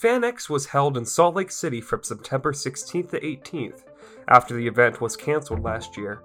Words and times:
FanX 0.00 0.48
was 0.48 0.66
held 0.66 0.96
in 0.96 1.04
Salt 1.04 1.34
Lake 1.34 1.50
City 1.50 1.80
from 1.80 2.04
September 2.04 2.52
16th 2.52 3.10
to 3.10 3.20
18th, 3.20 3.82
after 4.28 4.54
the 4.54 4.64
event 4.64 5.00
was 5.00 5.16
canceled 5.16 5.64
last 5.64 5.96
year. 5.96 6.22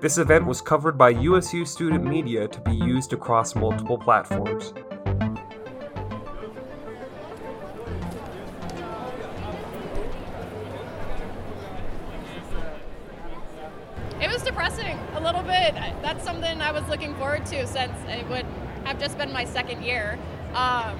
This 0.00 0.18
event 0.18 0.44
was 0.44 0.60
covered 0.60 0.98
by 0.98 1.10
USU 1.10 1.64
student 1.64 2.04
media 2.04 2.48
to 2.48 2.60
be 2.62 2.72
used 2.72 3.12
across 3.12 3.54
multiple 3.54 3.96
platforms. 3.96 4.74
It 14.20 14.32
was 14.32 14.42
depressing 14.42 14.98
a 15.14 15.20
little 15.20 15.44
bit. 15.44 15.74
That's 16.02 16.24
something 16.24 16.60
I 16.60 16.72
was 16.72 16.88
looking 16.88 17.14
forward 17.14 17.46
to 17.46 17.68
since 17.68 17.92
it 18.08 18.28
would 18.28 18.46
have 18.82 18.98
just 18.98 19.16
been 19.16 19.32
my 19.32 19.44
second 19.44 19.84
year. 19.84 20.18
Um, 20.54 20.98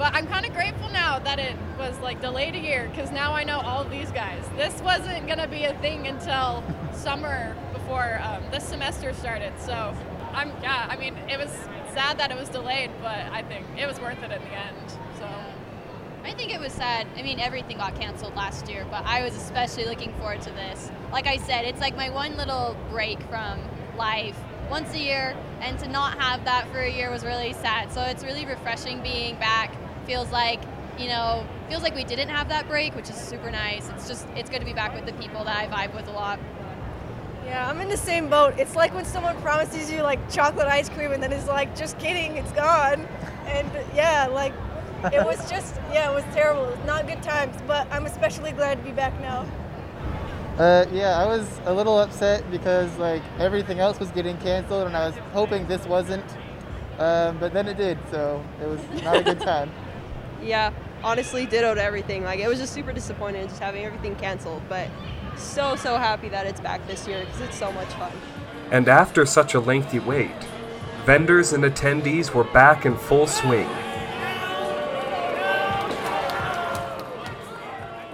but 0.00 0.14
I'm 0.14 0.26
kind 0.28 0.46
of 0.46 0.54
grateful 0.54 0.88
now 0.88 1.18
that 1.18 1.38
it 1.38 1.54
was 1.78 1.94
like 2.00 2.22
delayed 2.22 2.54
a 2.54 2.58
year 2.58 2.88
because 2.90 3.12
now 3.12 3.34
I 3.34 3.44
know 3.44 3.60
all 3.60 3.82
of 3.82 3.90
these 3.90 4.10
guys. 4.10 4.42
This 4.56 4.80
wasn't 4.80 5.28
gonna 5.28 5.46
be 5.46 5.64
a 5.64 5.74
thing 5.80 6.06
until 6.06 6.64
summer 6.94 7.54
before 7.74 8.18
um, 8.24 8.42
this 8.50 8.64
semester 8.64 9.12
started. 9.12 9.52
So 9.60 9.94
I'm 10.32 10.52
yeah. 10.62 10.86
I 10.88 10.96
mean, 10.96 11.14
it 11.28 11.38
was 11.38 11.50
sad 11.92 12.16
that 12.16 12.30
it 12.30 12.38
was 12.38 12.48
delayed, 12.48 12.90
but 13.02 13.26
I 13.30 13.42
think 13.42 13.66
it 13.76 13.86
was 13.86 14.00
worth 14.00 14.22
it 14.22 14.32
in 14.32 14.40
the 14.40 14.54
end. 14.54 14.90
So. 15.18 15.28
I 16.24 16.32
think 16.32 16.54
it 16.54 16.60
was 16.60 16.72
sad. 16.72 17.06
I 17.16 17.22
mean, 17.22 17.38
everything 17.38 17.76
got 17.76 17.94
canceled 17.98 18.34
last 18.36 18.68
year, 18.70 18.86
but 18.90 19.04
I 19.04 19.22
was 19.22 19.36
especially 19.36 19.84
looking 19.84 20.14
forward 20.14 20.40
to 20.42 20.50
this. 20.52 20.90
Like 21.12 21.26
I 21.26 21.36
said, 21.36 21.66
it's 21.66 21.80
like 21.80 21.94
my 21.94 22.08
one 22.08 22.38
little 22.38 22.74
break 22.88 23.20
from 23.24 23.60
life 23.98 24.38
once 24.70 24.94
a 24.94 24.98
year, 24.98 25.36
and 25.60 25.78
to 25.78 25.88
not 25.88 26.18
have 26.18 26.44
that 26.46 26.70
for 26.72 26.78
a 26.78 26.90
year 26.90 27.10
was 27.10 27.22
really 27.22 27.52
sad. 27.52 27.92
So 27.92 28.00
it's 28.02 28.24
really 28.24 28.46
refreshing 28.46 29.02
being 29.02 29.36
back 29.36 29.74
feels 30.10 30.32
like 30.32 30.60
you 30.98 31.06
know 31.06 31.46
feels 31.68 31.84
like 31.84 31.94
we 31.94 32.02
didn't 32.02 32.30
have 32.30 32.48
that 32.48 32.66
break, 32.66 32.96
which 32.96 33.08
is 33.08 33.14
super 33.14 33.48
nice. 33.48 33.88
It's 33.90 34.08
just 34.08 34.26
it's 34.34 34.50
good 34.50 34.58
to 34.58 34.66
be 34.66 34.72
back 34.72 34.92
with 34.92 35.06
the 35.06 35.12
people 35.22 35.44
that 35.44 35.56
I 35.56 35.68
vibe 35.68 35.94
with 35.94 36.08
a 36.08 36.10
lot. 36.10 36.40
Yeah, 37.44 37.68
I'm 37.70 37.80
in 37.80 37.88
the 37.88 37.96
same 37.96 38.28
boat. 38.28 38.54
It's 38.58 38.74
like 38.74 38.92
when 38.92 39.04
someone 39.04 39.40
promises 39.40 39.88
you 39.88 40.02
like 40.02 40.18
chocolate 40.28 40.66
ice 40.66 40.88
cream 40.88 41.12
and 41.12 41.22
then 41.22 41.32
is 41.32 41.46
like, 41.46 41.76
just 41.76 41.96
kidding, 42.00 42.36
it's 42.36 42.50
gone. 42.52 43.06
And 43.46 43.70
yeah, 43.94 44.26
like 44.26 44.52
it 45.12 45.24
was 45.24 45.48
just 45.54 45.76
yeah, 45.92 46.10
it 46.10 46.14
was 46.14 46.24
terrible. 46.34 46.64
It 46.64 46.76
was 46.78 46.86
not 46.86 47.06
good 47.06 47.22
times, 47.22 47.56
but 47.68 47.86
I'm 47.92 48.04
especially 48.04 48.50
glad 48.50 48.78
to 48.78 48.84
be 48.84 48.90
back 48.90 49.18
now. 49.20 49.46
Uh, 50.58 50.86
yeah, 50.92 51.18
I 51.18 51.26
was 51.26 51.46
a 51.66 51.72
little 51.72 52.00
upset 52.00 52.50
because 52.50 52.90
like 52.98 53.22
everything 53.38 53.78
else 53.78 54.00
was 54.00 54.10
getting 54.10 54.36
canceled, 54.38 54.88
and 54.88 54.96
I 54.96 55.06
was 55.06 55.16
hoping 55.32 55.68
this 55.68 55.86
wasn't. 55.86 56.26
Um, 56.98 57.38
but 57.38 57.52
then 57.52 57.68
it 57.68 57.76
did, 57.76 57.96
so 58.10 58.44
it 58.60 58.66
was 58.66 58.80
not 59.04 59.16
a 59.16 59.22
good 59.22 59.40
time. 59.40 59.70
yeah, 60.42 60.72
honestly, 61.02 61.46
ditto 61.46 61.74
to 61.74 61.82
everything. 61.82 62.24
Like, 62.24 62.40
it 62.40 62.48
was 62.48 62.58
just 62.58 62.72
super 62.72 62.92
disappointed 62.92 63.48
just 63.48 63.60
having 63.60 63.84
everything 63.84 64.16
canceled, 64.16 64.62
but 64.68 64.88
so, 65.36 65.76
so 65.76 65.96
happy 65.96 66.28
that 66.28 66.46
it's 66.46 66.60
back 66.60 66.86
this 66.86 67.06
year 67.06 67.20
because 67.20 67.40
it's 67.40 67.56
so 67.56 67.72
much 67.72 67.88
fun. 67.94 68.12
And 68.70 68.88
after 68.88 69.26
such 69.26 69.54
a 69.54 69.60
lengthy 69.60 69.98
wait, 69.98 70.30
vendors 71.04 71.52
and 71.52 71.64
attendees 71.64 72.32
were 72.32 72.44
back 72.44 72.86
in 72.86 72.96
full 72.96 73.26
swing. 73.26 73.68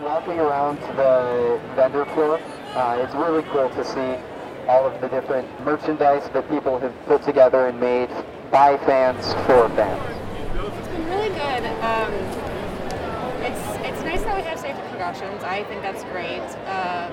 Walking 0.03 0.39
around 0.39 0.79
the 0.97 1.61
vendor 1.75 2.05
floor, 2.07 2.41
uh, 2.75 3.03
it's 3.03 3.15
really 3.15 3.43
cool 3.51 3.69
to 3.71 3.85
see 3.85 4.23
all 4.69 4.87
of 4.87 5.01
the 5.01 5.09
different 5.09 5.49
merchandise 5.65 6.29
that 6.33 6.49
people 6.49 6.79
have 6.79 6.95
put 7.07 7.23
together 7.23 7.69
and 7.69 7.79
made 7.79 8.09
by 8.51 8.77
fans 8.79 9.35
for 9.47 9.69
fans. 9.77 10.16
Um, 11.65 12.13
it's 13.41 13.65
it's 13.81 14.03
nice 14.03 14.23
that 14.25 14.37
we 14.37 14.43
have 14.43 14.59
safety 14.59 14.83
precautions. 14.91 15.43
I 15.43 15.65
think 15.65 15.81
that's 15.81 16.05
great. 16.05 16.45
Um, 16.69 17.13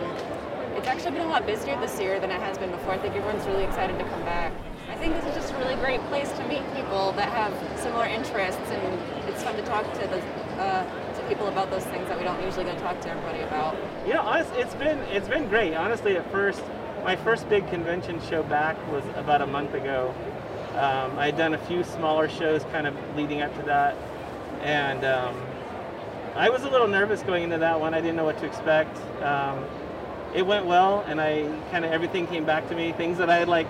it's 0.75 0.87
actually 0.87 1.11
been 1.11 1.21
a 1.21 1.29
lot 1.29 1.45
busier 1.45 1.79
this 1.79 1.97
year 1.97 2.19
than 2.19 2.29
it 2.29 2.41
has 2.41 2.57
been 2.57 2.71
before. 2.71 2.91
I 2.91 2.97
think 2.97 3.15
everyone's 3.15 3.45
really 3.47 3.63
excited 3.63 3.97
to 3.99 4.03
come 4.03 4.21
back. 4.23 4.51
I 4.89 4.95
think 4.95 5.15
this 5.15 5.23
is 5.27 5.35
just 5.35 5.53
a 5.53 5.57
really 5.59 5.75
great 5.75 6.01
place 6.07 6.29
to 6.33 6.47
meet 6.49 6.61
people 6.75 7.13
that 7.13 7.29
have 7.29 7.53
similar 7.79 8.05
interests, 8.05 8.67
and 8.67 9.29
it's 9.29 9.41
fun 9.43 9.55
to 9.55 9.61
talk 9.61 9.85
to 9.93 10.07
the 10.07 10.19
uh, 10.59 10.83
to 11.13 11.27
people 11.29 11.47
about 11.47 11.71
those 11.71 11.85
things 11.85 12.09
that 12.09 12.17
we 12.17 12.25
don't 12.25 12.43
usually 12.43 12.65
to 12.65 12.75
talk 12.79 12.99
to 12.99 13.09
everybody 13.09 13.43
about. 13.43 13.77
You 14.05 14.13
know, 14.13 14.23
honestly, 14.23 14.59
it's 14.59 14.75
been 14.75 14.97
it's 15.13 15.29
been 15.29 15.47
great. 15.47 15.73
Honestly, 15.73 16.17
at 16.17 16.29
first, 16.33 16.61
my 17.05 17.15
first 17.15 17.47
big 17.47 17.65
convention 17.69 18.19
show 18.29 18.43
back 18.43 18.75
was 18.91 19.05
about 19.15 19.41
a 19.41 19.47
month 19.47 19.73
ago, 19.73 20.13
um, 20.73 21.19
I 21.19 21.27
had 21.27 21.37
done 21.37 21.53
a 21.53 21.57
few 21.59 21.83
smaller 21.83 22.27
shows 22.27 22.63
kind 22.71 22.87
of 22.87 22.95
leading 23.15 23.41
up 23.41 23.55
to 23.57 23.61
that, 23.67 23.95
and 24.63 25.03
um, 25.03 25.35
I 26.35 26.49
was 26.49 26.63
a 26.63 26.69
little 26.69 26.87
nervous 26.87 27.21
going 27.21 27.43
into 27.43 27.57
that 27.59 27.79
one. 27.79 27.93
I 27.93 28.01
didn't 28.01 28.15
know 28.15 28.25
what 28.25 28.39
to 28.39 28.45
expect. 28.45 28.97
Um, 29.21 29.63
it 30.33 30.45
went 30.45 30.65
well, 30.65 31.03
and 31.07 31.21
I 31.21 31.43
kind 31.69 31.85
of 31.85 31.91
everything 31.91 32.25
came 32.27 32.45
back 32.45 32.67
to 32.69 32.75
me. 32.75 32.91
Things 32.93 33.17
that 33.19 33.29
I 33.29 33.37
had 33.37 33.47
like, 33.47 33.67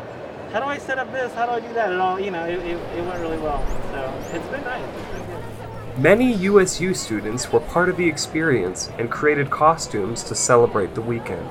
how 0.52 0.59
do 0.59 0.66
I 0.66 0.78
set 0.78 1.00
up 1.00 1.12
this? 1.12 1.34
How 1.34 1.46
do 1.46 1.52
I 1.52 1.59
do 1.59 1.74
that? 1.74 1.92
It 1.92 2.00
all, 2.00 2.20
you 2.20 2.31
know, 2.31 2.46
it, 2.46 2.59
it, 2.59 2.78
it 2.78 3.06
went 3.06 3.20
really 3.20 3.40
well. 3.40 3.66
So 3.92 4.38
it's 4.38 4.48
been 4.48 4.64
nice. 4.64 4.88
It's 5.16 5.28
been. 5.28 6.02
Many 6.02 6.34
USU 6.34 6.94
students 6.94 7.52
were 7.52 7.60
part 7.60 7.88
of 7.90 7.98
the 7.98 8.08
experience 8.08 8.90
and 8.98 9.12
created 9.12 9.52
costumes 9.52 10.24
to 10.24 10.36
celebrate 10.36 10.96
the 10.96 11.02
weekend. 11.02 11.48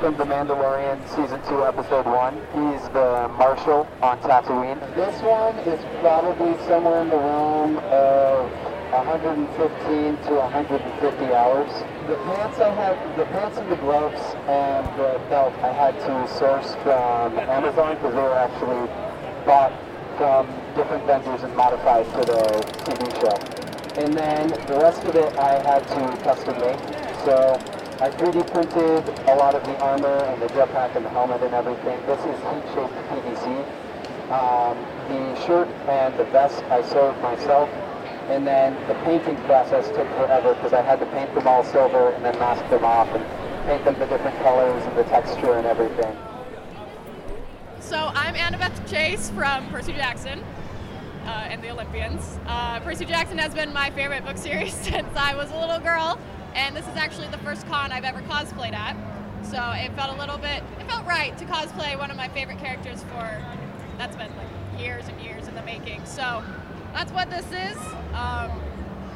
From 0.00 0.16
The 0.16 0.24
Mandalorian 0.24 0.98
Season 1.10 1.42
2, 1.46 1.66
Episode 1.66 2.06
1. 2.06 2.34
He's 2.56 2.88
the 2.88 3.28
marshal 3.36 3.86
on 4.00 4.18
Tatooine. 4.20 4.80
This 4.96 5.20
one 5.20 5.54
is 5.68 5.78
probably 6.00 6.56
somewhere 6.66 7.02
in 7.02 7.10
the 7.10 7.18
realm 7.18 7.76
of 7.76 8.50
115 8.96 10.16
to 10.24 10.32
150 10.40 11.24
hours. 11.34 11.68
The 12.08 12.16
pants 12.16 12.58
I 12.60 12.70
had, 12.72 13.18
the 13.18 13.26
pants 13.26 13.58
and 13.58 13.70
the 13.70 13.76
gloves 13.76 14.18
and 14.48 14.86
the 14.98 15.20
belt 15.28 15.52
I 15.60 15.70
had 15.70 15.92
to 16.00 16.38
source 16.38 16.74
from 16.76 17.38
Amazon 17.38 17.96
because 17.96 18.14
they 18.14 18.22
were 18.22 18.40
actually 18.40 18.88
bought 19.44 19.76
from 20.16 20.48
different 20.76 21.04
vendors 21.04 21.42
and 21.42 21.54
modified 21.54 22.06
for 22.06 22.24
the 22.24 22.40
TV 22.88 23.04
show. 23.20 23.36
And 24.00 24.14
then 24.14 24.48
the 24.48 24.80
rest 24.80 25.04
of 25.04 25.14
it 25.14 25.36
I 25.36 25.60
had 25.60 25.86
to 25.88 26.24
custom 26.24 26.56
make. 26.56 26.80
So 27.26 27.60
I 28.00 28.08
3D 28.08 28.50
printed 28.50 29.06
a 29.28 29.34
lot 29.34 29.54
of 29.54 29.62
the 29.62 29.78
armor 29.78 30.24
and 30.24 30.40
the 30.40 30.46
jetpack 30.46 30.96
and 30.96 31.04
the 31.04 31.10
helmet 31.10 31.42
and 31.42 31.52
everything. 31.52 32.00
This 32.06 32.18
is 32.20 32.40
heat-shaped 32.48 32.96
PVC. 33.12 33.60
Um, 34.32 34.78
the 35.08 35.44
shirt 35.44 35.68
and 35.86 36.18
the 36.18 36.24
vest 36.32 36.64
I 36.70 36.80
sewed 36.80 37.20
myself. 37.20 37.68
And 38.30 38.46
then 38.46 38.74
the 38.88 38.94
painting 39.04 39.36
process 39.44 39.86
took 39.88 40.08
forever 40.16 40.54
because 40.54 40.72
I 40.72 40.80
had 40.80 40.98
to 41.00 41.06
paint 41.12 41.34
them 41.34 41.46
all 41.46 41.62
silver 41.62 42.12
and 42.12 42.24
then 42.24 42.38
mask 42.38 42.66
them 42.70 42.86
off 42.86 43.08
and 43.08 43.22
paint 43.66 43.84
them 43.84 43.98
the 43.98 44.06
different 44.06 44.38
colors 44.38 44.82
and 44.82 44.96
the 44.96 45.04
texture 45.04 45.52
and 45.52 45.66
everything. 45.66 46.16
So 47.80 48.12
I'm 48.14 48.34
Annabeth 48.34 48.88
Chase 48.88 49.28
from 49.28 49.68
Percy 49.68 49.92
Jackson 49.92 50.42
uh, 51.26 51.48
and 51.50 51.62
the 51.62 51.68
Olympians. 51.68 52.38
Uh, 52.46 52.80
Percy 52.80 53.04
Jackson 53.04 53.36
has 53.36 53.52
been 53.52 53.74
my 53.74 53.90
favorite 53.90 54.24
book 54.24 54.38
series 54.38 54.72
since 54.88 55.14
I 55.14 55.34
was 55.34 55.50
a 55.50 55.58
little 55.58 55.80
girl 55.80 56.18
and 56.54 56.76
this 56.76 56.86
is 56.86 56.96
actually 56.96 57.28
the 57.28 57.38
first 57.38 57.66
con 57.66 57.92
I've 57.92 58.04
ever 58.04 58.20
cosplayed 58.22 58.72
at. 58.72 58.96
So 59.42 59.58
it 59.72 59.92
felt 59.94 60.14
a 60.14 60.18
little 60.18 60.38
bit, 60.38 60.62
it 60.78 60.88
felt 60.88 61.06
right 61.06 61.36
to 61.38 61.44
cosplay 61.44 61.98
one 61.98 62.10
of 62.10 62.16
my 62.16 62.28
favorite 62.28 62.58
characters 62.58 63.02
for, 63.04 63.42
that's 63.98 64.16
been 64.16 64.30
like 64.36 64.80
years 64.80 65.08
and 65.08 65.20
years 65.20 65.48
in 65.48 65.54
the 65.54 65.62
making. 65.62 66.04
So 66.04 66.42
that's 66.92 67.12
what 67.12 67.30
this 67.30 67.46
is. 67.46 67.76
Um, 68.14 68.60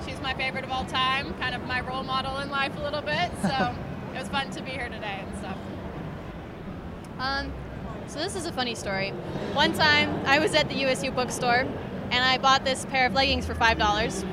she's 0.06 0.20
my 0.20 0.34
favorite 0.34 0.64
of 0.64 0.70
all 0.70 0.84
time, 0.86 1.34
kind 1.34 1.54
of 1.54 1.64
my 1.66 1.80
role 1.80 2.02
model 2.02 2.38
in 2.38 2.50
life 2.50 2.76
a 2.76 2.82
little 2.82 3.02
bit. 3.02 3.30
So 3.42 3.74
it 4.14 4.18
was 4.18 4.28
fun 4.28 4.50
to 4.50 4.62
be 4.62 4.70
here 4.70 4.88
today 4.88 5.24
and 5.26 5.38
stuff. 5.38 5.58
Um, 7.18 7.52
so 8.06 8.18
this 8.18 8.36
is 8.36 8.46
a 8.46 8.52
funny 8.52 8.74
story. 8.74 9.10
One 9.52 9.72
time 9.72 10.24
I 10.26 10.38
was 10.38 10.54
at 10.54 10.68
the 10.68 10.74
USU 10.74 11.10
bookstore 11.10 11.66
and 12.10 12.24
I 12.24 12.38
bought 12.38 12.64
this 12.64 12.84
pair 12.86 13.06
of 13.06 13.12
leggings 13.14 13.46
for 13.46 13.54
five 13.54 13.78
dollars, 13.78 14.24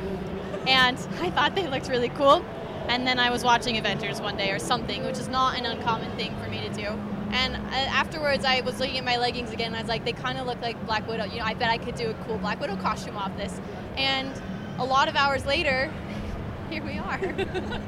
and 0.68 0.97
I 1.21 1.30
thought 1.31 1.56
they 1.56 1.68
looked 1.68 1.89
really 1.89 2.09
cool. 2.09 2.44
And 2.88 3.07
then 3.07 3.19
I 3.19 3.30
was 3.30 3.44
watching 3.44 3.78
Avengers 3.78 4.19
one 4.22 4.38
day 4.38 4.51
or 4.51 4.60
something, 4.60 5.04
which 5.06 5.18
is 5.18 5.28
not 5.28 5.57
an 5.57 5.66
uncommon 5.66 6.12
thing 6.18 6.36
for 6.44 6.50
me 6.50 6.62
to 6.68 6.74
do. 6.74 6.88
And 7.31 7.56
uh, 7.56 7.60
afterwards, 7.69 8.44
I 8.44 8.62
was 8.62 8.80
looking 8.80 8.98
at 8.98 9.06
my 9.06 9.18
leggings 9.18 9.51
again, 9.51 9.68
and 9.68 9.78
I 9.78 9.81
was 9.81 9.88
like, 9.88 10.04
they 10.04 10.12
kind 10.12 10.38
of 10.38 10.45
look 10.45 10.60
like 10.62 10.86
Black 10.86 11.07
Widow. 11.07 11.25
You 11.25 11.39
know, 11.39 11.45
I 11.45 11.54
bet 11.54 11.69
I 11.69 11.78
could 11.78 11.95
do 11.95 12.10
a 12.10 12.13
cool 12.25 12.38
Black 12.38 12.60
Widow 12.60 12.75
costume 12.78 13.16
off 13.16 13.36
this. 13.38 13.62
And 13.95 14.30
a 14.78 14.83
lot 14.83 15.07
of 15.07 15.16
hours 15.16 15.45
later, 15.45 15.89
here 16.69 16.83
we 16.83 16.98
are. 16.98 17.19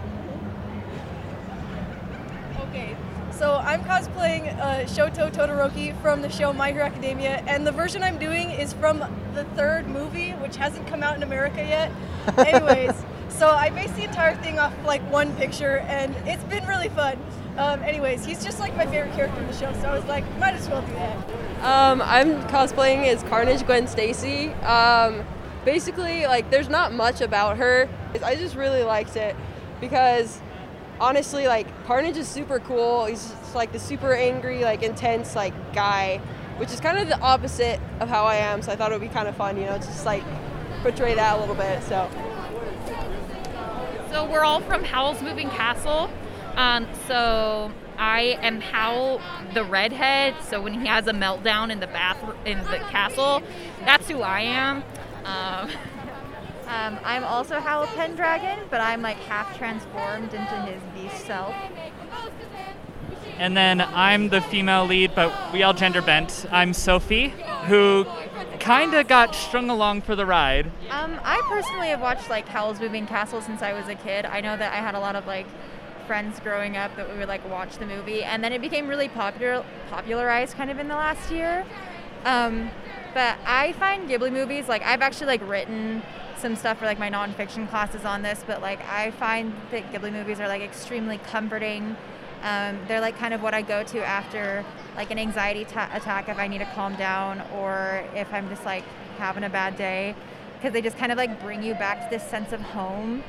okay, 2.69 2.95
so 3.31 3.57
I'm 3.57 3.81
cosplaying 3.83 4.57
uh, 4.57 4.85
Shoto 4.85 5.29
Todoroki 5.29 5.99
from 6.01 6.21
the 6.21 6.29
show 6.29 6.53
My 6.53 6.71
Hero 6.71 6.85
Academia, 6.85 7.43
and 7.45 7.67
the 7.67 7.71
version 7.73 8.01
I'm 8.03 8.17
doing 8.17 8.51
is 8.51 8.71
from 8.71 8.99
the 9.33 9.43
third 9.55 9.87
movie, 9.87 10.31
which 10.31 10.55
hasn't 10.55 10.87
come 10.87 11.03
out 11.03 11.17
in 11.17 11.23
America 11.23 11.57
yet. 11.57 11.91
Anyways, 12.37 12.93
so 13.43 13.49
I 13.49 13.71
based 13.71 13.97
the 13.97 14.05
entire 14.05 14.37
thing 14.37 14.57
off 14.57 14.73
like 14.85 15.01
one 15.11 15.35
picture, 15.35 15.79
and 15.79 16.15
it's 16.25 16.45
been 16.45 16.65
really 16.65 16.87
fun. 16.87 17.19
Um, 17.57 17.83
anyways, 17.83 18.23
he's 18.23 18.41
just 18.41 18.57
like 18.57 18.73
my 18.77 18.85
favorite 18.85 19.13
character 19.15 19.37
in 19.41 19.47
the 19.47 19.53
show, 19.53 19.73
so 19.81 19.89
I 19.89 19.93
was 19.93 20.05
like, 20.05 20.23
might 20.37 20.53
as 20.53 20.69
well 20.69 20.81
do 20.81 20.93
that. 20.93 21.17
Um, 21.61 22.01
I'm 22.01 22.41
cosplaying 22.43 23.05
as 23.05 23.21
Carnage 23.23 23.65
Gwen 23.65 23.85
Stacy. 23.87 24.53
Um, 24.63 25.25
basically, 25.65 26.25
like, 26.25 26.51
there's 26.51 26.69
not 26.69 26.93
much 26.93 27.19
about 27.19 27.57
her. 27.57 27.89
I 28.23 28.35
just 28.37 28.55
really 28.55 28.83
liked 28.83 29.17
it 29.17 29.35
because 29.81 30.39
honestly, 31.01 31.45
like, 31.45 31.67
Carnage 31.85 32.15
is 32.15 32.29
super 32.29 32.59
cool. 32.61 33.07
He's 33.07 33.29
just, 33.29 33.55
like 33.55 33.73
the 33.73 33.79
super 33.79 34.13
angry, 34.13 34.63
like, 34.63 34.83
intense, 34.83 35.35
like, 35.35 35.53
guy, 35.73 36.21
which 36.59 36.71
is 36.71 36.79
kind 36.79 36.97
of 36.97 37.09
the 37.09 37.19
opposite 37.19 37.81
of 37.99 38.07
how 38.07 38.23
I 38.23 38.35
am. 38.35 38.61
So 38.61 38.71
I 38.71 38.77
thought 38.77 38.93
it 38.93 38.97
would 38.97 39.05
be 39.05 39.13
kind 39.13 39.27
of 39.27 39.35
fun, 39.35 39.57
you 39.57 39.65
know, 39.65 39.75
just 39.79 40.05
like 40.05 40.23
portray 40.81 41.13
that 41.15 41.35
a 41.35 41.39
little 41.41 41.55
bit. 41.55 41.83
So. 41.83 42.09
So 44.13 44.29
we're 44.29 44.43
all 44.43 44.61
from 44.61 44.83
Howl's 44.83 45.23
Moving 45.23 45.49
Castle. 45.49 46.07
Um, 46.55 46.87
so 47.07 47.71
I 47.97 48.37
am 48.43 48.61
Howl 48.61 49.19
the 49.55 49.63
redhead. 49.63 50.35
So 50.43 50.61
when 50.61 50.79
he 50.79 50.85
has 50.85 51.07
a 51.07 51.13
meltdown 51.13 51.71
in 51.71 51.79
the 51.79 51.87
bath 51.87 52.23
in 52.45 52.59
the 52.59 52.77
castle, 52.91 53.41
that's 53.79 54.07
who 54.07 54.21
I 54.21 54.41
am. 54.41 54.83
Um, 55.25 55.71
Um, 56.65 56.97
I'm 57.03 57.23
also 57.23 57.59
Howl 57.59 57.85
Pendragon, 57.87 58.57
but 58.71 58.81
I'm 58.81 59.03
like 59.03 59.17
half 59.17 59.55
transformed 59.57 60.33
into 60.33 60.55
his 60.61 60.81
beast 60.95 61.23
self. 61.25 61.53
And 63.37 63.55
then 63.55 63.81
I'm 63.81 64.29
the 64.29 64.41
female 64.41 64.85
lead, 64.85 65.13
but 65.13 65.53
we 65.53 65.61
all 65.61 65.73
gender 65.73 66.01
bent. 66.01 66.47
I'm 66.51 66.73
Sophie, 66.73 67.33
who 67.67 68.07
kind 68.63 68.93
of 68.93 69.07
got 69.07 69.35
strung 69.35 69.69
along 69.69 70.01
for 70.01 70.15
the 70.15 70.25
ride. 70.25 70.67
Um, 70.89 71.19
I 71.23 71.41
personally 71.49 71.89
have 71.89 72.01
watched 72.01 72.29
like 72.29 72.47
Howl's 72.47 72.79
Moving 72.79 73.05
Castle 73.05 73.41
since 73.41 73.61
I 73.61 73.73
was 73.73 73.87
a 73.87 73.95
kid. 73.95 74.25
I 74.25 74.41
know 74.41 74.55
that 74.55 74.71
I 74.71 74.77
had 74.77 74.95
a 74.95 74.99
lot 74.99 75.15
of 75.15 75.27
like 75.27 75.45
friends 76.07 76.39
growing 76.39 76.77
up 76.77 76.95
that 76.95 77.11
we 77.11 77.17
would 77.17 77.27
like 77.27 77.47
watch 77.49 77.77
the 77.77 77.85
movie, 77.85 78.23
and 78.23 78.43
then 78.43 78.53
it 78.53 78.61
became 78.61 78.87
really 78.87 79.09
popular, 79.09 79.63
popularized 79.89 80.55
kind 80.55 80.71
of 80.71 80.79
in 80.79 80.87
the 80.87 80.95
last 80.95 81.31
year. 81.31 81.65
Um, 82.25 82.69
but 83.13 83.37
I 83.45 83.73
find 83.73 84.09
Ghibli 84.09 84.31
movies 84.31 84.67
like 84.67 84.81
I've 84.81 85.01
actually 85.01 85.27
like 85.27 85.47
written 85.47 86.01
some 86.37 86.55
stuff 86.55 86.79
for 86.79 86.85
like 86.85 86.99
my 86.99 87.09
nonfiction 87.09 87.69
classes 87.69 88.05
on 88.05 88.21
this, 88.21 88.43
but 88.45 88.61
like 88.61 88.79
I 88.89 89.11
find 89.11 89.53
that 89.71 89.91
Ghibli 89.91 90.11
movies 90.11 90.39
are 90.39 90.47
like 90.47 90.61
extremely 90.61 91.17
comforting. 91.17 91.95
Um, 92.43 92.79
they're 92.87 93.01
like 93.01 93.17
kind 93.17 93.33
of 93.33 93.41
what 93.41 93.53
I 93.53 93.61
go 93.61 93.83
to 93.83 94.03
after 94.05 94.65
like 94.95 95.11
an 95.11 95.19
anxiety 95.19 95.65
ta- 95.65 95.89
attack 95.93 96.29
if 96.29 96.37
I 96.37 96.47
need 96.47 96.59
to 96.59 96.65
calm 96.73 96.95
down 96.95 97.41
or 97.55 98.03
if 98.15 98.31
I'm 98.33 98.49
just 98.49 98.65
like 98.65 98.83
having 99.17 99.43
a 99.43 99.49
bad 99.49 99.77
day 99.77 100.15
because 100.55 100.73
they 100.73 100.81
just 100.81 100.97
kind 100.97 101.11
of 101.11 101.17
like 101.17 101.41
bring 101.41 101.61
you 101.61 101.73
back 101.73 102.03
to 102.03 102.09
this 102.09 102.27
sense 102.27 102.53
of 102.53 102.61
home. 102.61 103.23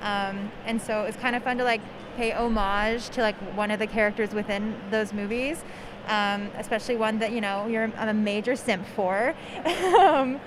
Um, 0.00 0.50
and 0.64 0.80
so 0.80 1.02
it's 1.02 1.16
kind 1.16 1.36
of 1.36 1.42
fun 1.42 1.58
to 1.58 1.64
like 1.64 1.80
pay 2.16 2.32
homage 2.32 3.10
to 3.10 3.20
like 3.20 3.36
one 3.54 3.70
of 3.70 3.78
the 3.78 3.86
characters 3.86 4.32
within 4.32 4.74
those 4.90 5.12
movies, 5.12 5.62
um, 6.06 6.50
especially 6.56 6.96
one 6.96 7.18
that 7.18 7.32
you 7.32 7.40
know 7.40 7.66
you're 7.66 7.84
I'm 7.96 8.08
a 8.08 8.14
major 8.14 8.56
simp 8.56 8.86
for. 8.96 9.34
um, 9.98 10.40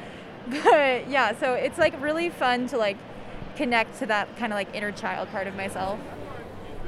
but 0.48 1.08
yeah, 1.10 1.38
so 1.38 1.54
it's 1.54 1.78
like 1.78 2.00
really 2.02 2.30
fun 2.30 2.68
to 2.68 2.78
like 2.78 2.98
connect 3.56 4.00
to 4.00 4.06
that 4.08 4.36
kind 4.38 4.52
of 4.52 4.58
like 4.58 4.74
inner 4.74 4.92
child 4.92 5.30
part 5.30 5.48
of 5.48 5.56
myself. 5.56 6.00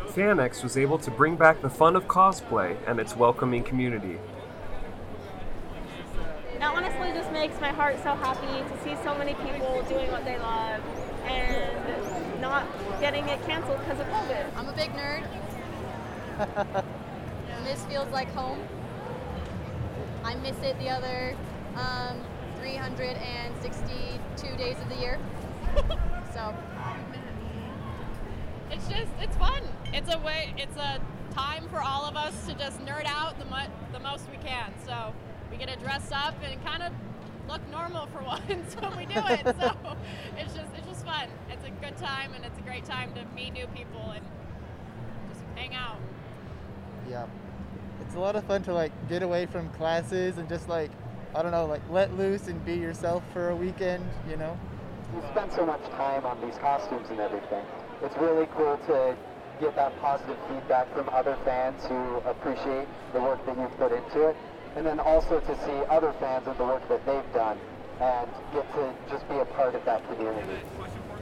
FanX 0.07 0.63
was 0.63 0.77
able 0.77 0.97
to 0.99 1.11
bring 1.11 1.35
back 1.35 1.61
the 1.61 1.69
fun 1.69 1.95
of 1.95 2.07
cosplay 2.07 2.77
and 2.87 2.99
its 2.99 3.15
welcoming 3.15 3.63
community. 3.63 4.17
That 6.59 6.75
honestly 6.75 7.11
just 7.11 7.31
makes 7.31 7.59
my 7.59 7.69
heart 7.69 7.97
so 7.97 8.15
happy 8.15 8.47
to 8.47 8.83
see 8.83 8.95
so 9.03 9.17
many 9.17 9.33
people 9.33 9.83
doing 9.89 10.11
what 10.11 10.23
they 10.23 10.37
love 10.39 10.81
and 11.25 12.41
not 12.41 12.65
getting 12.99 13.27
it 13.27 13.43
canceled 13.45 13.79
because 13.79 13.99
of 13.99 14.07
COVID. 14.07 14.55
I'm 14.55 14.69
a 14.69 14.73
big 14.73 14.91
nerd. 14.91 15.27
this 17.65 17.83
feels 17.85 18.09
like 18.11 18.29
home. 18.33 18.59
I 20.23 20.35
miss 20.35 20.57
it 20.59 20.79
the 20.79 20.89
other 20.89 21.35
um, 21.75 22.21
362 22.59 24.57
days 24.57 24.77
of 24.79 24.87
the 24.89 24.95
year. 24.95 25.19
so 26.33 26.55
It's 28.71 28.87
just, 28.87 29.11
it's 29.19 29.35
fun. 29.35 29.63
It's 29.93 30.11
a 30.11 30.17
way, 30.19 30.53
it's 30.57 30.75
a 30.75 30.99
time 31.35 31.69
for 31.69 31.79
all 31.79 32.05
of 32.05 32.15
us 32.15 32.33
to 32.47 32.55
just 32.55 32.79
nerd 32.79 33.05
out 33.05 33.37
the, 33.37 33.45
mu- 33.45 33.71
the 33.91 33.99
most 33.99 34.25
we 34.31 34.37
can. 34.37 34.73
So 34.85 35.13
we 35.51 35.57
get 35.57 35.69
to 35.69 35.77
dress 35.77 36.11
up 36.11 36.33
and 36.43 36.63
kind 36.65 36.81
of 36.81 36.91
look 37.47 37.61
normal 37.69 38.07
for 38.07 38.23
once 38.25 38.75
when 38.79 38.97
we 38.97 39.05
do 39.05 39.21
it. 39.27 39.55
So 39.59 39.71
it's 40.37 40.53
just, 40.55 40.73
it's 40.75 40.87
just 40.87 41.05
fun. 41.05 41.27
It's 41.51 41.65
a 41.65 41.69
good 41.85 41.95
time 41.97 42.33
and 42.33 42.43
it's 42.43 42.57
a 42.57 42.61
great 42.63 42.85
time 42.85 43.13
to 43.13 43.23
meet 43.35 43.53
new 43.53 43.67
people 43.67 44.11
and 44.15 44.25
just 45.31 45.41
hang 45.55 45.75
out. 45.75 45.97
Yeah. 47.07 47.27
It's 48.01 48.15
a 48.15 48.19
lot 48.19 48.35
of 48.35 48.43
fun 48.45 48.63
to 48.63 48.73
like 48.73 48.91
get 49.09 49.21
away 49.21 49.45
from 49.45 49.69
classes 49.69 50.39
and 50.39 50.49
just 50.49 50.67
like 50.69 50.89
I 51.35 51.41
don't 51.41 51.51
know, 51.51 51.65
like 51.65 51.81
let 51.89 52.15
loose 52.17 52.47
and 52.47 52.63
be 52.65 52.75
yourself 52.75 53.23
for 53.31 53.49
a 53.49 53.55
weekend, 53.55 54.07
you 54.29 54.37
know? 54.37 54.57
You 55.15 55.21
spend 55.31 55.51
so 55.51 55.65
much 55.65 55.83
time 55.91 56.25
on 56.25 56.39
these 56.41 56.57
costumes 56.57 57.09
and 57.09 57.19
everything. 57.19 57.63
It's 58.03 58.15
really 58.17 58.47
cool 58.55 58.77
to 58.87 59.15
get 59.63 59.75
that 59.77 60.01
positive 60.01 60.37
feedback 60.49 60.93
from 60.93 61.07
other 61.09 61.37
fans 61.45 61.81
who 61.85 62.17
appreciate 62.29 62.87
the 63.13 63.21
work 63.21 63.43
that 63.45 63.57
you've 63.57 63.77
put 63.77 63.91
into 63.93 64.27
it. 64.27 64.35
And 64.75 64.85
then 64.85 64.99
also 64.99 65.39
to 65.39 65.55
see 65.65 65.85
other 65.89 66.13
fans 66.19 66.47
of 66.47 66.57
the 66.57 66.65
work 66.65 66.87
that 66.89 67.05
they've 67.05 67.33
done 67.33 67.57
and 68.01 68.29
get 68.53 68.69
to 68.73 68.93
just 69.09 69.27
be 69.29 69.35
a 69.37 69.45
part 69.45 69.73
of 69.75 69.85
that 69.85 70.05
community. 70.09 70.59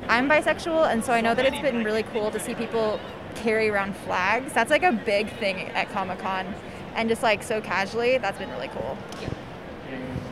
I'm 0.08 0.28
bisexual, 0.28 0.92
and 0.92 1.04
so 1.04 1.14
I 1.14 1.22
know 1.22 1.36
that 1.36 1.46
it's 1.46 1.60
been 1.60 1.84
really 1.84 2.04
cool 2.04 2.32
to 2.32 2.40
see 2.40 2.56
people 2.56 3.00
carry 3.36 3.70
around 3.70 3.96
flags. 3.98 4.54
That's 4.54 4.72
like 4.72 4.84
a 4.84 4.94
big 4.94 5.30
thing 5.38 5.68
at 5.70 5.90
Comic 5.92 6.20
Con, 6.20 6.56
and 6.96 7.08
just 7.08 7.22
like 7.22 7.44
so 7.44 7.62
casually, 7.62 8.18
that's 8.18 8.40
been 8.40 8.50
really 8.50 8.70
cool. 8.70 8.98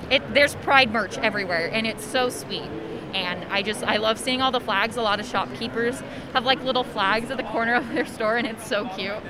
It, 0.09 0.33
there's 0.33 0.55
pride 0.55 0.91
merch 0.91 1.19
everywhere 1.19 1.69
and 1.71 1.85
it's 1.85 2.03
so 2.03 2.29
sweet 2.29 2.67
and 3.13 3.45
i 3.45 3.61
just 3.61 3.83
i 3.83 3.97
love 3.97 4.19
seeing 4.19 4.41
all 4.41 4.51
the 4.51 4.59
flags 4.59 4.97
a 4.97 5.01
lot 5.01 5.19
of 5.19 5.25
shopkeepers 5.25 6.01
have 6.33 6.45
like 6.45 6.61
little 6.63 6.83
flags 6.83 7.29
at 7.31 7.37
the 7.37 7.43
corner 7.43 7.73
of 7.75 7.87
their 7.89 8.05
store 8.05 8.37
and 8.37 8.47
it's 8.47 8.65
so 8.67 8.87
cute 8.95 9.21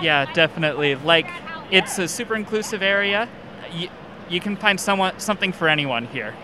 Yeah, 0.00 0.30
definitely. 0.34 0.94
Like, 0.94 1.26
it's 1.70 1.98
a 1.98 2.06
super 2.06 2.34
inclusive 2.36 2.82
area. 2.82 3.28
You, 3.72 3.88
you 4.28 4.40
can 4.40 4.56
find 4.56 4.78
someone, 4.78 5.18
something 5.18 5.52
for 5.52 5.68
anyone 5.68 6.06
here. 6.06 6.34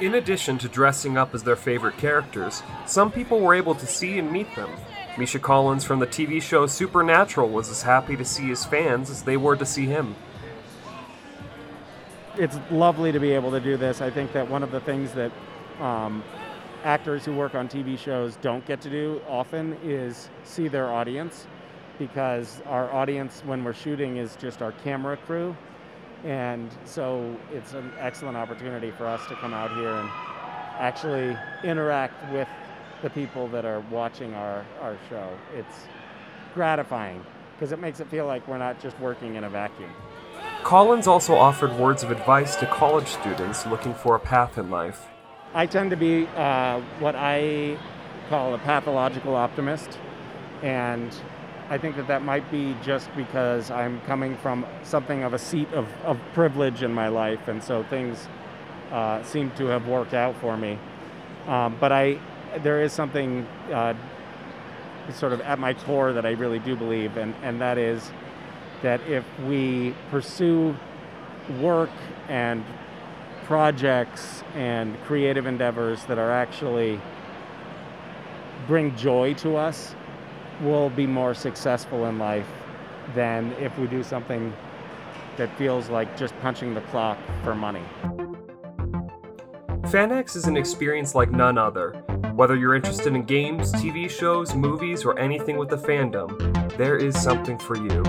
In 0.00 0.14
addition 0.14 0.58
to 0.58 0.68
dressing 0.68 1.16
up 1.16 1.34
as 1.34 1.44
their 1.44 1.56
favorite 1.56 1.96
characters, 1.96 2.62
some 2.84 3.10
people 3.10 3.40
were 3.40 3.54
able 3.54 3.74
to 3.74 3.86
see 3.86 4.18
and 4.18 4.30
meet 4.30 4.54
them. 4.54 4.68
Misha 5.16 5.38
Collins 5.38 5.84
from 5.84 5.98
the 6.00 6.06
TV 6.06 6.42
show 6.42 6.66
Supernatural 6.66 7.48
was 7.48 7.70
as 7.70 7.82
happy 7.82 8.16
to 8.16 8.24
see 8.24 8.48
his 8.48 8.66
fans 8.66 9.08
as 9.08 9.22
they 9.22 9.38
were 9.38 9.56
to 9.56 9.64
see 9.64 9.86
him. 9.86 10.14
It's 12.38 12.58
lovely 12.70 13.12
to 13.12 13.18
be 13.18 13.32
able 13.32 13.50
to 13.50 13.60
do 13.60 13.76
this. 13.76 14.00
I 14.00 14.10
think 14.10 14.32
that 14.32 14.48
one 14.48 14.62
of 14.62 14.70
the 14.70 14.80
things 14.80 15.12
that 15.12 15.32
um, 15.80 16.22
actors 16.84 17.24
who 17.24 17.32
work 17.32 17.54
on 17.54 17.68
TV 17.68 17.98
shows 17.98 18.36
don't 18.36 18.64
get 18.66 18.80
to 18.82 18.90
do 18.90 19.20
often 19.28 19.76
is 19.82 20.28
see 20.44 20.68
their 20.68 20.92
audience 20.92 21.46
because 21.98 22.60
our 22.66 22.92
audience 22.92 23.42
when 23.46 23.64
we're 23.64 23.72
shooting 23.72 24.18
is 24.18 24.36
just 24.36 24.62
our 24.62 24.72
camera 24.72 25.16
crew. 25.16 25.56
And 26.24 26.70
so 26.84 27.36
it's 27.52 27.72
an 27.74 27.92
excellent 27.98 28.36
opportunity 28.36 28.90
for 28.90 29.06
us 29.06 29.26
to 29.28 29.34
come 29.36 29.54
out 29.54 29.74
here 29.74 29.90
and 29.90 30.10
actually 30.78 31.36
interact 31.64 32.32
with 32.32 32.48
the 33.02 33.10
people 33.10 33.48
that 33.48 33.64
are 33.64 33.80
watching 33.90 34.34
our, 34.34 34.64
our 34.80 34.96
show. 35.08 35.28
It's 35.54 35.86
gratifying 36.54 37.24
because 37.54 37.72
it 37.72 37.78
makes 37.78 38.00
it 38.00 38.08
feel 38.08 38.26
like 38.26 38.46
we're 38.48 38.58
not 38.58 38.80
just 38.80 38.98
working 38.98 39.36
in 39.36 39.44
a 39.44 39.50
vacuum. 39.50 39.90
Collins 40.66 41.06
also 41.06 41.36
offered 41.36 41.72
words 41.78 42.02
of 42.02 42.10
advice 42.10 42.56
to 42.56 42.66
college 42.66 43.06
students 43.06 43.64
looking 43.66 43.94
for 43.94 44.16
a 44.16 44.18
path 44.18 44.58
in 44.58 44.68
life. 44.68 45.06
I 45.54 45.64
tend 45.64 45.90
to 45.90 45.96
be 45.96 46.26
uh, 46.34 46.80
what 46.98 47.14
I 47.14 47.78
call 48.28 48.52
a 48.52 48.58
pathological 48.58 49.36
optimist, 49.36 49.96
and 50.62 51.14
I 51.70 51.78
think 51.78 51.94
that 51.94 52.08
that 52.08 52.24
might 52.24 52.50
be 52.50 52.74
just 52.82 53.14
because 53.14 53.70
I'm 53.70 54.00
coming 54.00 54.36
from 54.38 54.66
something 54.82 55.22
of 55.22 55.34
a 55.34 55.38
seat 55.38 55.72
of, 55.72 55.86
of 56.02 56.18
privilege 56.34 56.82
in 56.82 56.92
my 56.92 57.06
life, 57.06 57.46
and 57.46 57.62
so 57.62 57.84
things 57.84 58.26
uh, 58.90 59.22
seem 59.22 59.52
to 59.52 59.66
have 59.66 59.86
worked 59.86 60.14
out 60.14 60.34
for 60.40 60.56
me. 60.56 60.80
Um, 61.46 61.76
but 61.78 61.92
I, 61.92 62.18
there 62.64 62.82
is 62.82 62.92
something 62.92 63.46
uh, 63.72 63.94
sort 65.12 65.32
of 65.32 65.40
at 65.42 65.60
my 65.60 65.74
core 65.74 66.12
that 66.12 66.26
I 66.26 66.32
really 66.32 66.58
do 66.58 66.74
believe, 66.74 67.18
and, 67.18 67.36
and 67.44 67.60
that 67.60 67.78
is 67.78 68.10
that 68.82 69.00
if 69.08 69.24
we 69.40 69.94
pursue 70.10 70.76
work 71.60 71.90
and 72.28 72.64
projects 73.44 74.42
and 74.54 75.00
creative 75.04 75.46
endeavors 75.46 76.04
that 76.06 76.18
are 76.18 76.32
actually 76.32 77.00
bring 78.66 78.94
joy 78.96 79.32
to 79.34 79.56
us, 79.56 79.94
we'll 80.60 80.90
be 80.90 81.06
more 81.06 81.34
successful 81.34 82.06
in 82.06 82.18
life 82.18 82.48
than 83.14 83.52
if 83.60 83.76
we 83.78 83.86
do 83.86 84.02
something 84.02 84.52
that 85.36 85.54
feels 85.56 85.88
like 85.88 86.16
just 86.16 86.38
punching 86.40 86.74
the 86.74 86.80
clock 86.82 87.18
for 87.44 87.54
money. 87.54 87.82
FanX 89.82 90.34
is 90.34 90.46
an 90.46 90.56
experience 90.56 91.14
like 91.14 91.30
none 91.30 91.56
other. 91.56 91.92
Whether 92.34 92.56
you're 92.56 92.74
interested 92.74 93.14
in 93.14 93.22
games, 93.22 93.72
TV 93.74 94.10
shows, 94.10 94.54
movies, 94.54 95.04
or 95.04 95.16
anything 95.18 95.56
with 95.56 95.68
the 95.68 95.76
fandom, 95.76 96.76
there 96.76 96.96
is 96.96 97.16
something 97.22 97.56
for 97.56 97.76
you. 97.76 98.02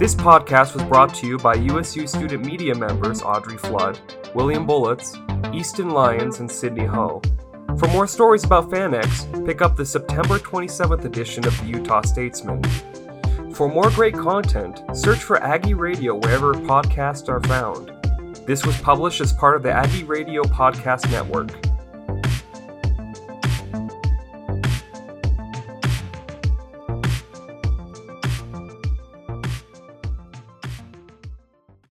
This 0.00 0.14
podcast 0.14 0.72
was 0.72 0.82
brought 0.84 1.14
to 1.16 1.26
you 1.26 1.36
by 1.36 1.56
USU 1.56 2.06
student 2.06 2.42
media 2.42 2.74
members 2.74 3.20
Audrey 3.20 3.58
Flood, 3.58 4.00
William 4.34 4.64
Bullets, 4.64 5.14
Easton 5.52 5.90
Lyons, 5.90 6.40
and 6.40 6.50
Sydney 6.50 6.86
Ho. 6.86 7.20
For 7.78 7.86
more 7.88 8.06
stories 8.06 8.42
about 8.42 8.70
FanX, 8.70 9.44
pick 9.44 9.60
up 9.60 9.76
the 9.76 9.84
September 9.84 10.38
27th 10.38 11.04
edition 11.04 11.46
of 11.46 11.54
the 11.60 11.66
Utah 11.66 12.00
Statesman. 12.00 12.62
For 13.52 13.68
more 13.68 13.90
great 13.90 14.14
content, 14.14 14.80
search 14.94 15.18
for 15.18 15.36
Aggie 15.42 15.74
Radio 15.74 16.14
wherever 16.14 16.54
podcasts 16.54 17.28
are 17.28 17.42
found. 17.42 17.92
This 18.46 18.64
was 18.64 18.80
published 18.80 19.20
as 19.20 19.34
part 19.34 19.54
of 19.54 19.62
the 19.62 19.70
Aggie 19.70 20.04
Radio 20.04 20.42
Podcast 20.44 21.10
Network. 21.10 21.69